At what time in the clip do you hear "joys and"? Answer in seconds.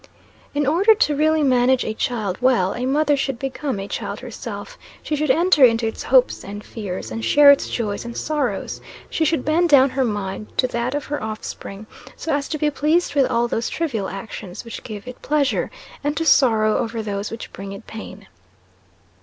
7.69-8.17